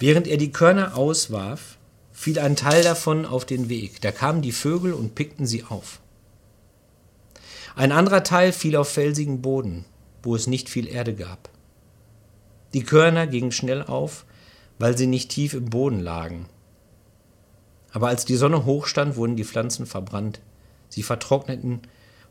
Während 0.00 0.26
er 0.26 0.38
die 0.38 0.50
Körner 0.50 0.96
auswarf, 0.96 1.78
fiel 2.12 2.40
ein 2.40 2.56
Teil 2.56 2.82
davon 2.82 3.26
auf 3.26 3.44
den 3.44 3.68
Weg. 3.68 4.00
Da 4.00 4.10
kamen 4.10 4.42
die 4.42 4.52
Vögel 4.52 4.92
und 4.92 5.14
pickten 5.14 5.46
sie 5.46 5.62
auf. 5.62 6.00
Ein 7.76 7.92
anderer 7.92 8.24
Teil 8.24 8.52
fiel 8.52 8.74
auf 8.74 8.88
felsigen 8.88 9.40
Boden, 9.40 9.84
wo 10.26 10.34
es 10.34 10.46
nicht 10.46 10.68
viel 10.68 10.88
Erde 10.88 11.14
gab. 11.14 11.48
Die 12.74 12.82
Körner 12.82 13.26
gingen 13.26 13.52
schnell 13.52 13.82
auf, 13.82 14.26
weil 14.78 14.98
sie 14.98 15.06
nicht 15.06 15.30
tief 15.30 15.54
im 15.54 15.70
Boden 15.70 16.00
lagen. 16.00 16.46
Aber 17.92 18.08
als 18.08 18.24
die 18.24 18.36
Sonne 18.36 18.66
hochstand, 18.66 19.16
wurden 19.16 19.36
die 19.36 19.44
Pflanzen 19.44 19.86
verbrannt. 19.86 20.40
Sie 20.88 21.02
vertrockneten, 21.02 21.80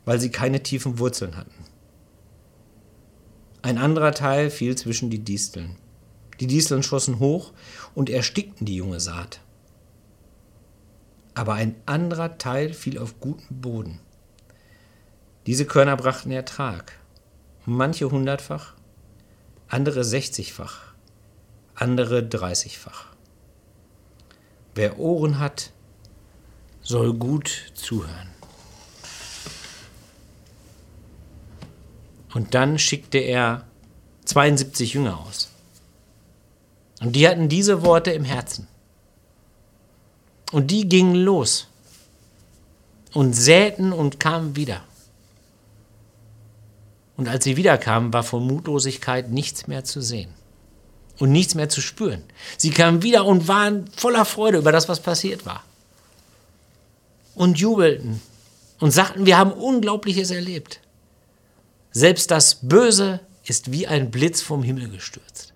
weil 0.04 0.20
sie 0.20 0.30
keine 0.30 0.62
tiefen 0.62 0.98
Wurzeln 0.98 1.36
hatten. 1.36 1.64
Ein 3.62 3.78
anderer 3.78 4.12
Teil 4.12 4.50
fiel 4.50 4.76
zwischen 4.76 5.10
die 5.10 5.24
Disteln. 5.24 5.76
Die 6.38 6.46
Disteln 6.46 6.82
schossen 6.82 7.18
hoch 7.18 7.52
und 7.94 8.10
erstickten 8.10 8.66
die 8.66 8.76
junge 8.76 9.00
Saat. 9.00 9.40
Aber 11.34 11.54
ein 11.54 11.74
anderer 11.86 12.38
Teil 12.38 12.74
fiel 12.74 12.98
auf 12.98 13.18
guten 13.20 13.60
Boden. 13.60 13.98
Diese 15.46 15.64
Körner 15.64 15.96
brachten 15.96 16.30
Ertrag, 16.30 16.92
manche 17.66 18.10
hundertfach, 18.10 18.74
andere 19.68 20.04
sechzigfach, 20.04 20.94
andere 21.74 22.22
dreißigfach. 22.22 23.06
Wer 24.74 24.98
Ohren 24.98 25.38
hat, 25.38 25.72
soll 26.82 27.14
gut 27.14 27.72
zuhören. 27.74 28.30
Und 32.32 32.54
dann 32.54 32.78
schickte 32.78 33.18
er 33.18 33.66
72 34.26 34.94
Jünger 34.94 35.18
aus. 35.18 35.50
Und 37.00 37.16
die 37.16 37.26
hatten 37.26 37.48
diese 37.48 37.82
Worte 37.82 38.12
im 38.12 38.24
Herzen. 38.24 38.68
Und 40.52 40.70
die 40.70 40.88
gingen 40.88 41.14
los 41.14 41.66
und 43.12 43.32
säten 43.32 43.92
und 43.92 44.20
kamen 44.20 44.54
wieder. 44.54 44.85
Und 47.16 47.28
als 47.28 47.44
sie 47.44 47.56
wiederkamen, 47.56 48.12
war 48.12 48.22
von 48.22 48.46
Mutlosigkeit 48.46 49.30
nichts 49.30 49.66
mehr 49.66 49.84
zu 49.84 50.00
sehen 50.00 50.34
und 51.18 51.32
nichts 51.32 51.54
mehr 51.54 51.68
zu 51.68 51.80
spüren. 51.80 52.22
Sie 52.58 52.70
kamen 52.70 53.02
wieder 53.02 53.24
und 53.24 53.48
waren 53.48 53.88
voller 53.96 54.24
Freude 54.24 54.58
über 54.58 54.72
das, 54.72 54.88
was 54.88 55.00
passiert 55.00 55.46
war. 55.46 55.64
Und 57.34 57.58
jubelten 57.58 58.20
und 58.80 58.90
sagten, 58.90 59.26
wir 59.26 59.38
haben 59.38 59.52
Unglaubliches 59.52 60.30
erlebt. 60.30 60.80
Selbst 61.90 62.30
das 62.30 62.56
Böse 62.56 63.20
ist 63.44 63.72
wie 63.72 63.86
ein 63.86 64.10
Blitz 64.10 64.42
vom 64.42 64.62
Himmel 64.62 64.90
gestürzt. 64.90 65.54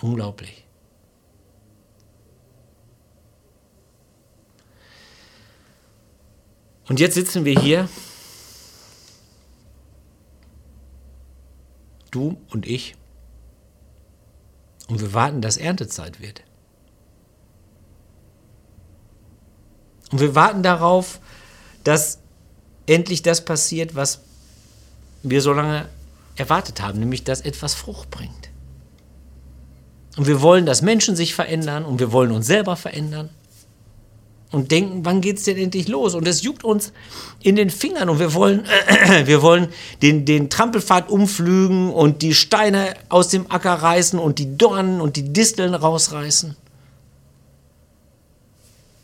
Unglaublich. 0.00 0.64
Und 6.88 6.98
jetzt 6.98 7.14
sitzen 7.14 7.44
wir 7.44 7.60
hier, 7.60 7.88
du 12.10 12.36
und 12.50 12.66
ich, 12.66 12.94
und 14.88 15.00
wir 15.00 15.14
warten, 15.14 15.40
dass 15.40 15.56
Erntezeit 15.56 16.20
wird. 16.20 16.42
Und 20.10 20.20
wir 20.20 20.34
warten 20.34 20.64
darauf, 20.64 21.20
dass 21.84 22.18
endlich 22.86 23.22
das 23.22 23.44
passiert, 23.44 23.94
was 23.94 24.20
wir 25.22 25.40
so 25.40 25.52
lange 25.52 25.88
erwartet 26.34 26.80
haben, 26.80 26.98
nämlich 26.98 27.22
dass 27.22 27.40
etwas 27.40 27.74
Frucht 27.74 28.10
bringt. 28.10 28.50
Und 30.16 30.26
wir 30.26 30.42
wollen, 30.42 30.66
dass 30.66 30.82
Menschen 30.82 31.14
sich 31.14 31.34
verändern 31.34 31.84
und 31.84 32.00
wir 32.00 32.10
wollen 32.10 32.32
uns 32.32 32.46
selber 32.46 32.74
verändern 32.74 33.30
und 34.50 34.70
denken, 34.70 35.04
wann 35.04 35.20
geht 35.20 35.38
es 35.38 35.44
denn 35.44 35.56
endlich 35.56 35.88
los? 35.88 36.14
Und 36.14 36.26
es 36.26 36.42
juckt 36.42 36.64
uns 36.64 36.92
in 37.40 37.56
den 37.56 37.70
Fingern 37.70 38.08
und 38.08 38.18
wir 38.18 38.34
wollen, 38.34 38.64
äh, 38.64 39.26
wir 39.26 39.42
wollen 39.42 39.68
den, 40.02 40.24
den 40.24 40.50
Trampelpfad 40.50 41.08
umflügen 41.08 41.92
und 41.92 42.22
die 42.22 42.34
Steine 42.34 42.94
aus 43.08 43.28
dem 43.28 43.50
Acker 43.50 43.74
reißen 43.74 44.18
und 44.18 44.38
die 44.38 44.56
Dornen 44.56 45.00
und 45.00 45.16
die 45.16 45.32
Disteln 45.32 45.74
rausreißen. 45.74 46.56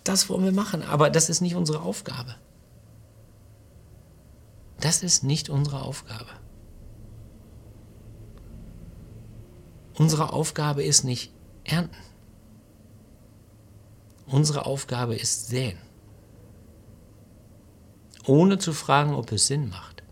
Das 0.05 0.29
wollen 0.29 0.45
wir 0.45 0.53
machen, 0.53 0.83
aber 0.83 1.11
das 1.11 1.29
ist 1.29 1.41
nicht 1.41 1.55
unsere 1.55 1.81
Aufgabe. 1.81 2.37
Das 4.81 5.03
ist 5.03 5.25
nicht 5.25 5.49
unsere 5.49 5.83
Aufgabe. 5.83 6.27
Unsere 9.95 10.33
Aufgabe 10.33 10.85
ist 10.85 11.05
nicht 11.05 11.33
ernten. 11.65 11.97
Unsere 14.27 14.67
Aufgabe 14.67 15.15
ist 15.15 15.49
säen. 15.49 15.79
Ohne 18.27 18.59
zu 18.59 18.73
fragen, 18.73 19.15
ob 19.15 19.31
es 19.31 19.47
Sinn 19.47 19.69
macht. 19.69 20.03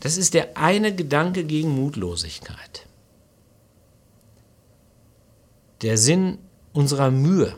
Das 0.00 0.16
ist 0.16 0.34
der 0.34 0.56
eine 0.56 0.94
Gedanke 0.94 1.44
gegen 1.44 1.70
Mutlosigkeit. 1.70 2.86
Der 5.82 5.96
Sinn 5.96 6.38
unserer 6.72 7.10
Mühe, 7.10 7.56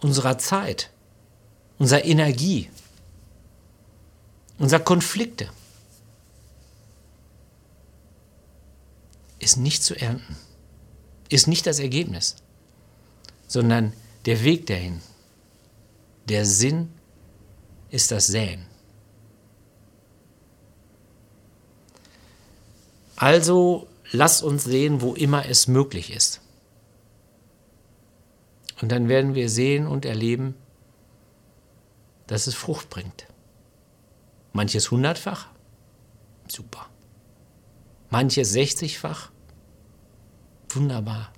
unserer 0.00 0.36
Zeit, 0.36 0.90
unserer 1.78 2.04
Energie, 2.04 2.68
unserer 4.58 4.80
Konflikte 4.80 5.48
ist 9.46 9.58
nicht 9.58 9.84
zu 9.84 9.94
ernten, 9.94 10.36
ist 11.28 11.46
nicht 11.46 11.68
das 11.68 11.78
Ergebnis, 11.78 12.34
sondern 13.46 13.92
der 14.24 14.42
Weg 14.42 14.66
dahin. 14.66 15.00
Der 16.28 16.44
Sinn 16.44 16.92
ist 17.88 18.10
das 18.10 18.26
Säen. 18.26 18.66
Also 23.14 23.86
lasst 24.10 24.42
uns 24.42 24.64
sehen, 24.64 25.00
wo 25.00 25.14
immer 25.14 25.46
es 25.46 25.68
möglich 25.68 26.10
ist. 26.10 26.40
Und 28.82 28.90
dann 28.90 29.08
werden 29.08 29.36
wir 29.36 29.48
sehen 29.48 29.86
und 29.86 30.04
erleben, 30.04 30.56
dass 32.26 32.48
es 32.48 32.56
Frucht 32.56 32.90
bringt. 32.90 33.28
Manches 34.52 34.90
hundertfach, 34.90 35.46
super. 36.48 36.90
Manches 38.10 38.50
sechzigfach, 38.50 39.30
wunderbar. 40.76 41.32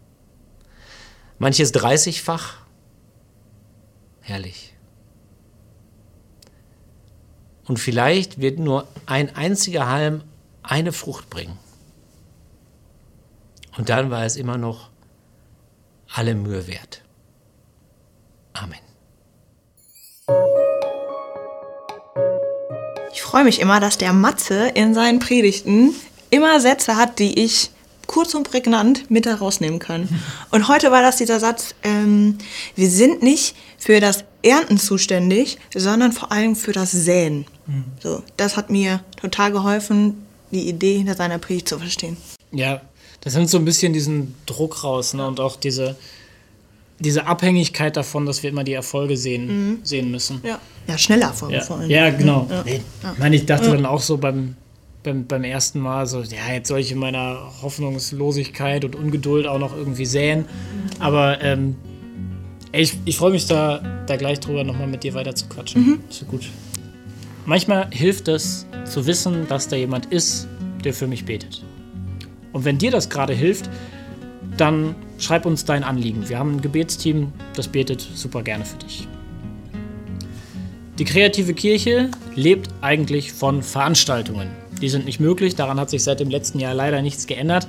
Manches 1.38 1.72
dreißigfach, 1.72 2.56
herrlich. 4.20 4.74
Und 7.66 7.78
vielleicht 7.78 8.40
wird 8.40 8.58
nur 8.58 8.88
ein 9.06 9.34
einziger 9.36 9.88
Halm 9.88 10.24
eine 10.62 10.92
Frucht 10.92 11.30
bringen. 11.30 11.58
Und 13.76 13.88
dann 13.88 14.10
war 14.10 14.24
es 14.24 14.36
immer 14.36 14.58
noch 14.58 14.90
alle 16.12 16.34
Mühe 16.34 16.66
wert. 16.66 17.02
Amen. 18.54 18.78
Ich 23.12 23.22
freue 23.22 23.44
mich 23.44 23.60
immer, 23.60 23.78
dass 23.78 23.98
der 23.98 24.12
Matze 24.12 24.68
in 24.68 24.94
seinen 24.94 25.18
Predigten 25.18 25.94
immer 26.30 26.60
Sätze 26.60 26.96
hat, 26.96 27.18
die 27.18 27.44
ich 27.44 27.70
kurz 28.08 28.34
und 28.34 28.50
prägnant 28.50 29.08
mit 29.10 29.26
herausnehmen 29.26 29.78
kann. 29.78 30.08
Und 30.50 30.66
heute 30.66 30.90
war 30.90 31.02
das 31.02 31.18
dieser 31.18 31.38
Satz, 31.38 31.76
ähm, 31.84 32.38
wir 32.74 32.90
sind 32.90 33.22
nicht 33.22 33.54
für 33.76 34.00
das 34.00 34.24
Ernten 34.42 34.78
zuständig, 34.78 35.58
sondern 35.76 36.10
vor 36.12 36.32
allem 36.32 36.56
für 36.56 36.72
das 36.72 36.90
Säen. 36.90 37.44
Mhm. 37.66 37.84
So, 38.02 38.24
das 38.36 38.56
hat 38.56 38.70
mir 38.70 39.04
total 39.20 39.52
geholfen, 39.52 40.26
die 40.50 40.68
Idee 40.68 40.96
hinter 40.96 41.14
seiner 41.14 41.38
Predigt 41.38 41.68
zu 41.68 41.78
verstehen. 41.78 42.16
Ja, 42.50 42.80
das 43.20 43.34
nimmt 43.34 43.50
so 43.50 43.58
ein 43.58 43.64
bisschen 43.64 43.92
diesen 43.92 44.34
Druck 44.46 44.82
raus 44.84 45.12
ne? 45.12 45.26
und 45.26 45.38
auch 45.38 45.56
diese, 45.56 45.96
diese 46.98 47.26
Abhängigkeit 47.26 47.96
davon, 47.96 48.26
dass 48.26 48.42
wir 48.42 48.50
immer 48.50 48.64
die 48.64 48.72
Erfolge 48.72 49.16
sehen, 49.16 49.46
mhm. 49.46 49.78
sehen 49.82 50.10
müssen. 50.10 50.40
Ja, 50.44 50.58
ja 50.86 50.96
schnelle 50.96 51.22
Erfolge 51.24 51.56
ja. 51.56 51.60
vor 51.60 51.78
allem. 51.78 51.90
Ja, 51.90 52.10
genau. 52.10 52.46
Ja. 52.48 52.64
Ich 52.64 53.18
meine, 53.18 53.36
ich 53.36 53.44
dachte 53.44 53.70
dann 53.70 53.84
auch 53.84 54.00
so 54.00 54.16
beim, 54.16 54.56
beim, 55.02 55.26
beim 55.26 55.44
ersten 55.44 55.80
Mal 55.80 56.06
so, 56.06 56.22
ja, 56.22 56.52
jetzt 56.52 56.68
soll 56.68 56.80
ich 56.80 56.92
in 56.92 56.98
meiner 56.98 57.38
Hoffnungslosigkeit 57.62 58.84
und 58.84 58.96
Ungeduld 58.96 59.46
auch 59.46 59.58
noch 59.58 59.76
irgendwie 59.76 60.06
säen. 60.06 60.44
Aber 60.98 61.42
ähm, 61.42 61.76
ich, 62.72 62.98
ich 63.04 63.16
freue 63.16 63.30
mich 63.30 63.46
da, 63.46 63.80
da 64.06 64.16
gleich 64.16 64.40
drüber 64.40 64.64
nochmal 64.64 64.86
mit 64.86 65.04
dir 65.04 65.14
weiter 65.14 65.34
zu 65.34 65.46
quatschen. 65.46 65.82
Mhm. 65.82 66.00
Ist 66.08 66.26
gut. 66.28 66.48
Manchmal 67.46 67.88
hilft 67.90 68.28
es 68.28 68.66
zu 68.84 69.06
wissen, 69.06 69.46
dass 69.48 69.68
da 69.68 69.76
jemand 69.76 70.06
ist, 70.06 70.48
der 70.84 70.92
für 70.92 71.06
mich 71.06 71.24
betet. 71.24 71.64
Und 72.52 72.64
wenn 72.64 72.78
dir 72.78 72.90
das 72.90 73.08
gerade 73.08 73.32
hilft, 73.32 73.70
dann 74.56 74.94
schreib 75.18 75.46
uns 75.46 75.64
dein 75.64 75.84
Anliegen. 75.84 76.28
Wir 76.28 76.38
haben 76.38 76.56
ein 76.56 76.60
Gebetsteam, 76.60 77.32
das 77.54 77.68
betet 77.68 78.00
super 78.00 78.42
gerne 78.42 78.64
für 78.64 78.78
dich. 78.78 79.08
Die 80.98 81.04
kreative 81.04 81.54
Kirche 81.54 82.10
lebt 82.34 82.68
eigentlich 82.80 83.32
von 83.32 83.62
Veranstaltungen. 83.62 84.48
Die 84.80 84.88
sind 84.88 85.04
nicht 85.04 85.20
möglich, 85.20 85.54
daran 85.54 85.78
hat 85.80 85.90
sich 85.90 86.02
seit 86.02 86.20
dem 86.20 86.30
letzten 86.30 86.60
Jahr 86.60 86.74
leider 86.74 87.02
nichts 87.02 87.26
geändert. 87.26 87.66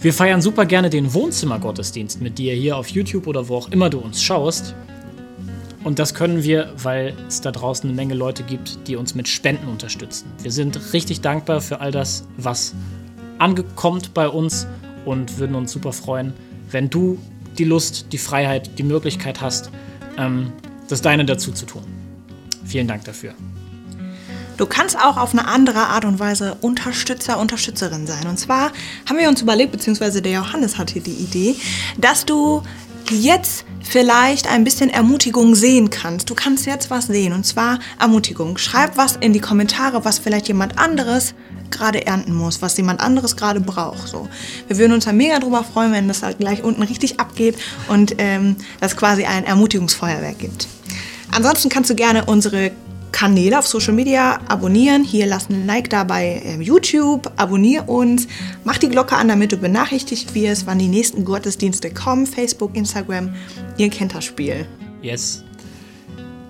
Wir 0.00 0.14
feiern 0.14 0.40
super 0.40 0.64
gerne 0.64 0.88
den 0.88 1.12
Wohnzimmergottesdienst 1.12 2.22
mit 2.22 2.38
dir 2.38 2.54
hier 2.54 2.76
auf 2.76 2.88
YouTube 2.88 3.26
oder 3.26 3.48
wo 3.48 3.56
auch 3.56 3.70
immer 3.70 3.90
du 3.90 3.98
uns 3.98 4.22
schaust. 4.22 4.74
Und 5.84 5.98
das 5.98 6.14
können 6.14 6.42
wir, 6.42 6.72
weil 6.76 7.14
es 7.28 7.40
da 7.40 7.50
draußen 7.50 7.88
eine 7.88 7.96
Menge 7.96 8.14
Leute 8.14 8.42
gibt, 8.42 8.86
die 8.86 8.96
uns 8.96 9.14
mit 9.14 9.28
Spenden 9.28 9.68
unterstützen. 9.68 10.30
Wir 10.42 10.52
sind 10.52 10.92
richtig 10.92 11.20
dankbar 11.20 11.60
für 11.60 11.80
all 11.80 11.90
das, 11.90 12.24
was 12.36 12.74
angekommt 13.38 14.12
bei 14.12 14.28
uns 14.28 14.66
und 15.04 15.38
würden 15.38 15.54
uns 15.54 15.72
super 15.72 15.92
freuen, 15.92 16.34
wenn 16.70 16.90
du 16.90 17.18
die 17.58 17.64
Lust, 17.64 18.06
die 18.12 18.18
Freiheit, 18.18 18.78
die 18.78 18.82
Möglichkeit 18.82 19.40
hast, 19.40 19.70
ähm, 20.18 20.52
das 20.88 21.02
Deine 21.02 21.24
dazu 21.24 21.52
zu 21.52 21.66
tun. 21.66 21.82
Vielen 22.64 22.86
Dank 22.86 23.04
dafür. 23.04 23.34
Du 24.60 24.66
kannst 24.66 24.98
auch 24.98 25.16
auf 25.16 25.32
eine 25.32 25.48
andere 25.48 25.86
Art 25.86 26.04
und 26.04 26.18
Weise 26.18 26.54
Unterstützer, 26.60 27.38
Unterstützerin 27.38 28.06
sein. 28.06 28.26
Und 28.26 28.38
zwar 28.38 28.72
haben 29.08 29.16
wir 29.18 29.30
uns 29.30 29.40
überlegt, 29.40 29.72
beziehungsweise 29.72 30.20
der 30.20 30.32
Johannes 30.32 30.76
hatte 30.76 31.00
die 31.00 31.12
Idee, 31.14 31.56
dass 31.96 32.26
du 32.26 32.62
jetzt 33.10 33.64
vielleicht 33.82 34.46
ein 34.50 34.62
bisschen 34.62 34.90
Ermutigung 34.90 35.54
sehen 35.54 35.88
kannst. 35.88 36.28
Du 36.28 36.34
kannst 36.34 36.66
jetzt 36.66 36.90
was 36.90 37.06
sehen 37.06 37.32
und 37.32 37.46
zwar 37.46 37.78
Ermutigung. 37.98 38.58
Schreib 38.58 38.98
was 38.98 39.16
in 39.16 39.32
die 39.32 39.40
Kommentare, 39.40 40.04
was 40.04 40.18
vielleicht 40.18 40.48
jemand 40.48 40.78
anderes 40.78 41.32
gerade 41.70 42.06
ernten 42.06 42.34
muss, 42.34 42.60
was 42.60 42.76
jemand 42.76 43.00
anderes 43.00 43.36
gerade 43.36 43.60
braucht. 43.60 44.08
So. 44.08 44.28
Wir 44.68 44.76
würden 44.76 44.92
uns 44.92 45.06
da 45.06 45.12
mega 45.14 45.38
drüber 45.38 45.64
freuen, 45.64 45.92
wenn 45.92 46.06
das 46.06 46.22
halt 46.22 46.38
gleich 46.38 46.62
unten 46.62 46.82
richtig 46.82 47.18
abgeht 47.18 47.56
und 47.88 48.16
ähm, 48.18 48.56
das 48.78 48.94
quasi 48.94 49.24
ein 49.24 49.44
Ermutigungsfeuerwerk 49.44 50.38
gibt. 50.38 50.68
Ansonsten 51.32 51.70
kannst 51.70 51.88
du 51.88 51.94
gerne 51.94 52.26
unsere 52.26 52.72
Kanäle 53.12 53.58
auf 53.58 53.66
Social 53.66 53.92
Media 53.92 54.40
abonnieren. 54.48 55.04
Hier 55.04 55.26
lass 55.26 55.48
ein 55.48 55.66
Like 55.66 55.90
da 55.90 56.04
bei 56.04 56.40
ähm, 56.44 56.60
YouTube, 56.60 57.30
abonnier 57.36 57.88
uns, 57.88 58.26
mach 58.64 58.78
die 58.78 58.88
Glocke 58.88 59.16
an, 59.16 59.28
damit 59.28 59.52
du 59.52 59.56
benachrichtigt 59.56 60.34
wirst, 60.34 60.66
wann 60.66 60.78
die 60.78 60.88
nächsten 60.88 61.24
Gottesdienste 61.24 61.90
kommen. 61.90 62.26
Facebook, 62.26 62.76
Instagram, 62.76 63.34
ihr 63.76 63.90
kennt 63.90 64.14
das 64.14 64.24
Spiel. 64.24 64.66
Yes. 65.02 65.44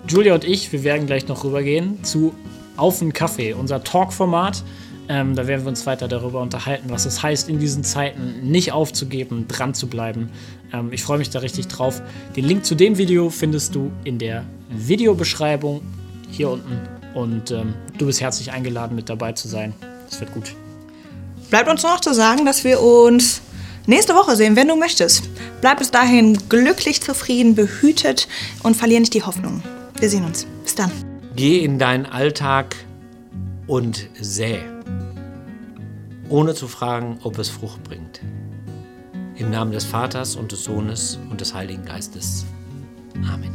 Julia 0.09 0.35
und 0.35 0.45
ich, 0.45 0.73
wir 0.73 0.83
werden 0.83 1.07
gleich 1.07 1.29
noch 1.29 1.45
rübergehen 1.45 2.03
zu 2.03 2.35
Auf 2.77 2.99
den 2.99 3.13
Kaffee, 3.13 3.53
unser 3.53 3.85
Talk-Format. 3.85 4.65
Ähm, 5.09 5.35
da 5.35 5.47
werden 5.47 5.65
wir 5.65 5.69
uns 5.71 5.87
weiter 5.87 6.07
darüber 6.07 6.41
unterhalten, 6.41 6.89
was 6.89 7.05
es 7.05 7.23
heißt, 7.23 7.49
in 7.49 7.59
diesen 7.59 7.83
Zeiten 7.83 8.49
nicht 8.49 8.73
aufzugeben, 8.73 9.47
dran 9.49 9.75
zu 9.75 9.89
bleiben. 9.89 10.31
Ähm, 10.73 10.93
ich 10.93 11.03
freue 11.03 11.19
mich 11.19 11.31
da 11.31 11.41
richtig 11.41 11.67
drauf. 11.67 12.01
Den 12.37 12.45
Link 12.45 12.65
zu 12.65 12.77
dem 12.77 12.97
Video 12.97 13.29
findest 13.29 13.75
du 13.75 13.91
in 14.05 14.19
der 14.19 14.45
Videobeschreibung 14.69 15.83
hier 16.31 16.51
unten. 16.51 16.79
Und 17.15 17.51
ähm, 17.51 17.75
du 17.99 18.07
bist 18.07 18.21
herzlich 18.21 18.53
eingeladen, 18.53 18.95
mit 18.95 19.09
dabei 19.09 19.33
zu 19.33 19.49
sein. 19.49 19.75
Es 20.09 20.21
wird 20.21 20.33
gut. 20.33 20.55
Bleibt 21.51 21.69
uns 21.69 21.83
noch 21.83 22.01
zu 22.01 22.15
sagen, 22.15 22.45
dass 22.45 22.65
wir 22.65 22.81
uns 22.81 23.41
nächste 23.87 24.15
Woche 24.15 24.37
sehen, 24.37 24.57
wenn 24.57 24.69
du 24.69 24.77
möchtest. 24.77 25.29
Bleib 25.61 25.79
bis 25.79 25.91
dahin 25.91 26.39
glücklich, 26.49 27.03
zufrieden, 27.03 27.55
behütet 27.55 28.29
und 28.63 28.77
verliere 28.77 29.01
nicht 29.01 29.15
die 29.15 29.23
Hoffnung. 29.23 29.63
Wir 29.99 30.09
sehen 30.09 30.25
uns. 30.25 30.47
Bis 30.63 30.75
dann. 30.75 30.91
Geh 31.35 31.65
in 31.65 31.79
deinen 31.79 32.07
Alltag 32.07 32.77
und 33.67 34.09
säh 34.21 34.61
ohne 36.31 36.55
zu 36.55 36.69
fragen, 36.69 37.19
ob 37.25 37.39
es 37.39 37.49
Frucht 37.49 37.83
bringt. 37.85 38.21
Im 39.37 39.51
Namen 39.51 39.73
des 39.73 39.85
Vaters 39.85 40.37
und 40.37 40.53
des 40.53 40.65
Sohnes 40.65 41.19
und 41.29 41.41
des 41.41 41.53
Heiligen 41.53 41.85
Geistes. 41.85 42.47
Amen. 43.33 43.50